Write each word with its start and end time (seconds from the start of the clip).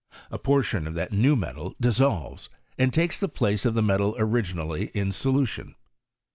A 0.31 0.39
portion 0.39 0.87
of 0.87 0.95
that 0.95 1.11
new 1.11 1.35
metal 1.35 1.75
dissolves, 1.79 2.49
d 2.75 2.87
takes 2.87 3.19
the 3.19 3.29
place 3.29 3.65
of 3.65 3.75
the 3.75 3.83
metal 3.83 4.15
originally 4.17 4.85
in 4.95 5.09
solu 5.09 5.43
* 5.59 5.59
n. 5.59 5.75